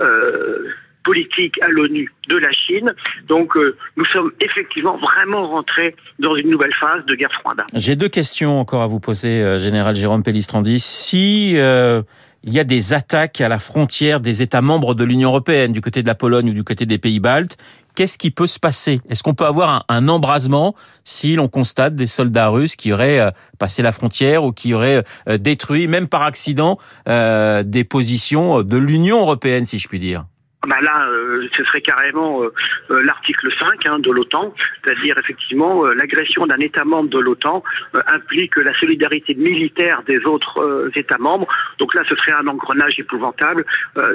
euh, 0.00 0.68
politique 1.02 1.60
à 1.62 1.68
l'ONU 1.68 2.12
de 2.28 2.36
la 2.36 2.52
Chine. 2.52 2.94
Donc 3.26 3.56
nous 3.96 4.04
sommes 4.04 4.30
effectivement 4.40 4.98
vraiment 4.98 5.46
rentrés 5.48 5.96
dans 6.18 6.36
une 6.36 6.50
nouvelle 6.50 6.74
phase 6.74 7.04
de 7.06 7.14
guerre 7.14 7.32
froide. 7.40 7.62
J'ai 7.72 7.96
deux 7.96 8.10
questions 8.10 8.60
encore 8.60 8.82
à 8.82 8.86
vous 8.86 9.00
poser, 9.00 9.58
Général 9.58 9.94
Jérôme 9.94 10.22
Pellistrandi. 10.22 10.78
Si 10.78 11.56
il 12.42 12.54
y 12.54 12.60
a 12.60 12.64
des 12.64 12.94
attaques 12.94 13.40
à 13.40 13.48
la 13.48 13.58
frontière 13.58 14.20
des 14.20 14.42
États 14.42 14.62
membres 14.62 14.94
de 14.94 15.04
l'Union 15.04 15.28
européenne, 15.28 15.72
du 15.72 15.80
côté 15.80 16.02
de 16.02 16.06
la 16.06 16.14
Pologne 16.14 16.50
ou 16.50 16.54
du 16.54 16.64
côté 16.64 16.86
des 16.86 16.98
pays 16.98 17.20
baltes, 17.20 17.58
qu'est-ce 17.94 18.18
qui 18.18 18.30
peut 18.30 18.46
se 18.46 18.58
passer? 18.58 19.00
Est-ce 19.08 19.22
qu'on 19.22 19.34
peut 19.34 19.46
avoir 19.46 19.84
un, 19.88 20.08
embrasement 20.08 20.74
si 21.04 21.34
l'on 21.34 21.48
constate 21.48 21.94
des 21.94 22.06
soldats 22.06 22.48
russes 22.48 22.76
qui 22.76 22.92
auraient 22.92 23.20
euh, 23.20 23.30
passé 23.58 23.82
la 23.82 23.92
frontière 23.92 24.44
ou 24.44 24.52
qui 24.52 24.74
auraient 24.74 25.04
euh, 25.28 25.38
détruit, 25.38 25.86
même 25.88 26.08
par 26.08 26.22
accident, 26.22 26.78
euh, 27.08 27.62
des 27.62 27.84
positions 27.84 28.62
de 28.62 28.76
l'Union 28.76 29.20
européenne, 29.20 29.64
si 29.64 29.78
je 29.78 29.88
puis 29.88 30.00
dire? 30.00 30.24
Bah 30.68 30.76
là, 30.82 31.08
euh, 31.08 31.48
ce 31.56 31.64
serait 31.64 31.80
carrément 31.80 32.42
euh, 32.42 32.52
euh, 32.90 33.02
l'article 33.02 33.48
5 33.58 33.86
hein, 33.86 33.98
de 33.98 34.10
l'OTAN, 34.10 34.54
c'est-à-dire 34.84 35.16
effectivement 35.18 35.84
l'agression 35.86 36.46
d'un 36.46 36.58
État 36.58 36.84
membre 36.84 37.08
de 37.08 37.18
l'OTAN 37.18 37.62
implique 38.08 38.56
la 38.56 38.74
solidarité 38.74 39.34
militaire 39.34 40.02
des 40.06 40.18
autres 40.26 40.90
États 40.94 41.18
membres. 41.18 41.46
Donc 41.78 41.94
là, 41.94 42.02
ce 42.08 42.14
serait 42.16 42.32
un 42.32 42.46
engrenage 42.46 42.98
épouvantable. 42.98 43.64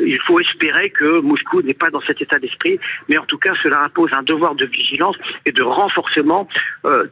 il 0.06 0.20
faut 0.22 0.40
espérer 0.40 0.90
que 0.92 1.20
Moscou 1.20 1.62
n'est 1.62 1.74
pas 1.74 1.90
dans 1.90 2.02
cet 2.02 2.22
état 2.22 2.38
d'esprit, 2.40 2.80
mais 3.10 3.18
en 3.18 3.26
tout 3.26 3.38
cas, 3.38 3.54
cela 3.64 3.82
impose 3.84 4.12
un 4.14 4.24
devoir 4.24 4.56
de 4.56 4.66
vigilance 4.66 5.16
et 5.46 5.52
de 5.52 5.64
renforcement 5.64 6.48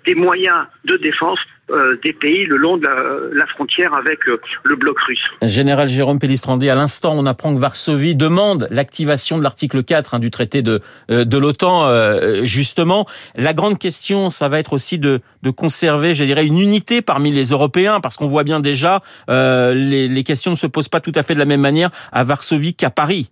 des 0.05 0.15
moyens 0.15 0.67
de 0.85 0.97
défense 0.97 1.39
euh, 1.69 1.97
des 2.03 2.11
pays 2.11 2.45
le 2.45 2.57
long 2.57 2.75
de 2.75 2.85
la, 2.85 3.47
frontière 3.47 3.95
avec 3.95 4.27
euh, 4.27 4.37
le 4.65 4.75
bloc 4.75 4.99
russe. 4.99 5.23
Général 5.41 5.87
Jérôme 5.87 6.19
Pellistrandi, 6.19 6.69
à 6.69 6.75
l'instant, 6.75 7.13
on 7.15 7.25
apprend 7.25 7.55
que 7.55 7.59
Varsovie 7.59 8.15
demande 8.15 8.67
l'activation 8.69 9.37
de 9.37 9.43
l'article 9.43 9.81
4 9.81 10.15
hein, 10.15 10.19
du 10.19 10.29
traité 10.29 10.61
de, 10.61 10.81
euh, 11.09 11.23
de 11.23 11.37
l'OTAN, 11.37 12.43
justement. 12.43 13.05
La 13.35 13.53
grande 13.53 13.79
question, 13.79 14.29
ça 14.29 14.49
va 14.49 14.59
être 14.59 14.73
aussi 14.73 14.99
de, 14.99 15.21
de 15.41 15.49
conserver, 15.51 16.15
je 16.15 16.25
dirais, 16.25 16.45
une 16.45 16.59
unité 16.59 17.01
parmi 17.01 17.31
les 17.31 17.51
Européens, 17.51 18.01
parce 18.01 18.17
qu'on 18.17 18.27
voit 18.27 18.43
bien 18.43 18.59
déjà, 18.59 19.01
les, 19.29 20.09
les 20.09 20.23
questions 20.23 20.51
ne 20.51 20.57
se 20.57 20.67
posent 20.67 20.89
pas 20.89 20.99
tout 20.99 21.13
à 21.15 21.23
fait 21.23 21.33
de 21.33 21.39
la 21.39 21.45
même 21.45 21.61
manière 21.61 21.91
à 22.11 22.25
Varsovie 22.25 22.75
qu'à 22.75 22.89
Paris. 22.89 23.29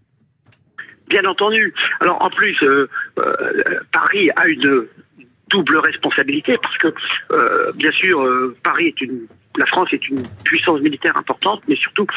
Bien 1.09 1.25
entendu. 1.25 1.73
Alors 2.00 2.23
en 2.23 2.29
plus, 2.29 2.57
Paris 3.91 4.29
a 4.38 4.47
une 4.47 4.88
double 5.51 5.77
responsabilité 5.77 6.58
parce 6.62 6.77
que, 6.77 6.93
euh, 7.31 7.72
bien 7.75 7.91
sûr, 7.91 8.22
euh, 8.22 8.55
Paris 8.63 8.88
est 8.88 9.01
une 9.01 9.27
la 9.58 9.65
France 9.65 9.89
est 9.91 10.08
une 10.08 10.24
puissance 10.46 10.79
militaire 10.79 11.17
importante, 11.17 11.62
mais 11.67 11.75
surtout, 11.75 12.08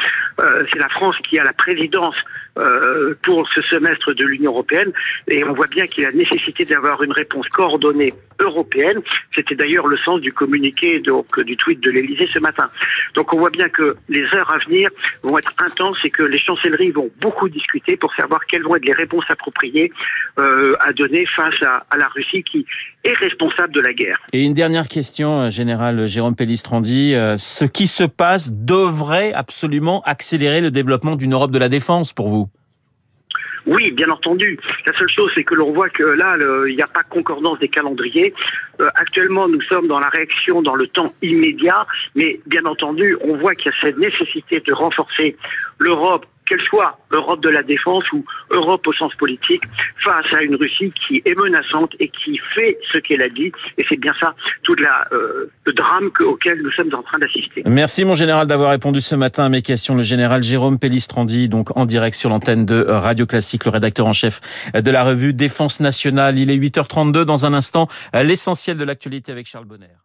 euh, 0.41 0.65
c'est 0.73 0.79
la 0.79 0.89
France 0.89 1.17
qui 1.29 1.39
a 1.39 1.43
la 1.43 1.53
présidence 1.53 2.15
euh, 2.59 3.15
pour 3.23 3.49
ce 3.53 3.63
semestre 3.63 4.13
de 4.15 4.25
l'Union 4.25 4.53
européenne, 4.53 4.93
et 5.29 5.45
on 5.45 5.53
voit 5.53 5.67
bien 5.67 5.87
qu'il 5.87 6.05
y 6.05 6.07
a 6.07 6.13
nécessité 6.13 6.65
d'avoir 6.65 7.03
une 7.03 7.13
réponse 7.13 7.49
coordonnée 7.49 8.15
européenne. 8.41 9.01
C'était 9.35 9.55
d'ailleurs 9.55 9.87
le 9.87 9.97
sens 9.99 10.21
du 10.21 10.33
communiqué, 10.33 11.01
donc 11.01 11.41
du 11.41 11.57
tweet 11.57 11.81
de 11.81 11.91
l'Élysée 11.91 12.29
ce 12.33 12.39
matin. 12.39 12.69
Donc 13.15 13.33
on 13.33 13.39
voit 13.39 13.51
bien 13.51 13.69
que 13.69 13.97
les 14.09 14.25
heures 14.35 14.53
à 14.53 14.59
venir 14.59 14.91
vont 15.23 15.39
être 15.39 15.53
intenses 15.59 16.05
et 16.05 16.11
que 16.11 16.23
les 16.23 16.39
chancelleries 16.39 16.91
vont 16.91 17.11
beaucoup 17.21 17.49
discuter 17.49 17.97
pour 17.97 18.15
savoir 18.15 18.45
quelles 18.47 18.63
vont 18.63 18.77
être 18.77 18.85
les 18.85 18.93
réponses 18.93 19.25
appropriées 19.29 19.93
euh, 20.39 20.75
à 20.81 20.93
donner 20.93 21.27
face 21.27 21.63
à, 21.63 21.85
à, 21.91 21.97
la 21.97 22.09
Russie 22.09 22.43
qui 22.43 22.67
est 23.05 23.17
responsable 23.19 23.73
de 23.73 23.81
la 23.81 23.93
guerre. 23.93 24.19
Et 24.33 24.43
une 24.43 24.55
dernière 24.55 24.89
question, 24.89 25.51
général 25.51 26.07
Jérôme 26.07 26.35
Pellistrandi. 26.35 27.15
Euh, 27.15 27.37
ce 27.37 27.65
qui 27.65 27.87
se 27.87 28.05
passe 28.05 28.53
devrait 28.53 29.33
absolument 29.33 30.03
accélérer 30.03 30.61
le 30.61 30.71
développement 30.71 31.17
d'une 31.17 31.35
Europe 31.35 31.51
de 31.51 31.59
la 31.59 31.69
défense 31.69 32.13
pour 32.13 32.29
vous? 32.29 32.44
Oui, 33.67 33.91
bien 33.93 34.11
entendu. 34.11 34.59
La 34.87 34.97
seule 34.97 35.11
chose, 35.11 35.31
c'est 35.35 35.45
que 35.45 35.55
l'on 35.55 35.73
voit 35.73 35.89
que 35.89 36.03
là, 36.03 36.37
il 36.69 36.77
n'y 36.77 36.83
a 36.83 36.87
pas 36.87 37.03
concordance 37.03 37.59
des 37.59 37.69
calendriers. 37.69 38.35
Euh, 38.81 38.89
actuellement, 38.95 39.49
nous 39.49 39.61
sommes 39.63 39.87
dans 39.87 40.01
la 40.01 40.09
réaction 40.09 40.63
dans 40.63 40.75
le 40.75 40.87
temps 40.87 41.15
immédiat, 41.23 41.87
mais 42.15 42.41
bien 42.47 42.65
entendu, 42.65 43.17
on 43.23 43.37
voit 43.37 43.55
qu'il 43.55 43.71
y 43.71 43.75
a 43.75 43.87
cette 43.87 43.99
nécessité 43.99 44.61
de 44.61 44.73
renforcer 44.73 45.37
l'Europe 45.79 46.27
qu'elle 46.47 46.61
soit 46.63 46.99
Europe 47.11 47.43
de 47.43 47.49
la 47.49 47.63
défense 47.63 48.11
ou 48.13 48.25
Europe 48.51 48.87
au 48.87 48.93
sens 48.93 49.15
politique, 49.15 49.63
face 50.03 50.27
à 50.33 50.43
une 50.43 50.57
Russie 50.57 50.93
qui 51.07 51.23
est 51.25 51.39
menaçante 51.39 51.93
et 52.01 52.09
qui 52.09 52.39
fait 52.55 52.79
ce 52.93 52.99
qu'elle 52.99 53.23
a 53.23 53.29
dit. 53.29 53.53
Et 53.79 53.85
c'est 53.89 53.99
bien 53.99 54.13
ça, 54.21 54.35
tout 54.63 54.75
la, 54.75 55.07
euh, 55.13 55.51
le 55.65 55.73
drame 55.73 56.11
auquel 56.21 56.63
nous 56.63 56.71
sommes 56.73 56.95
en 56.95 57.03
train 57.03 57.19
d'assister. 57.19 57.63
Merci 57.67 58.05
mon 58.05 58.15
général 58.15 58.47
d'avoir 58.47 58.71
répondu 58.71 59.01
ce 59.01 59.15
matin 59.15 59.45
à 59.45 59.49
mes 59.49 59.63
questions. 59.63 59.95
Le 59.95 60.03
général 60.03 60.43
Jérôme 60.43 60.79
Pellistrandi, 60.79 61.49
donc 61.49 61.77
en 61.77 61.87
direct 61.87 62.17
sur 62.17 62.31
l'antenne 62.31 62.67
de 62.67 62.85
Radio 62.89 63.27
Classique, 63.27 63.65
le 63.65 63.71
rédacteur 63.71 64.07
en 64.07 64.13
chef 64.13 64.41
de 64.75 64.91
la 64.91 65.05
revue 65.05 65.33
Défense 65.33 65.81
nationale. 65.81 66.39
Il 66.39 66.51
est 66.51 66.57
8h32 66.57 67.23
dans 67.23 67.47
un 67.47 67.55
instant, 67.55 67.89
l'essentiel 68.13 68.77
de 68.77 68.85
l'actualité 68.85 69.33
avec 69.33 69.47
Charles 69.47 69.67
Bonner. 69.67 70.04